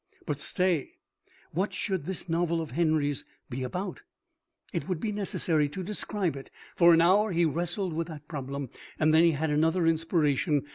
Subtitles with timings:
[0.25, 0.93] But stay!
[1.51, 4.01] What should this novel of Henry's be about?
[4.73, 6.49] It would be necessary to describe it.
[6.75, 10.63] For an hour he wrestled with the problem, and then he had another inspiration.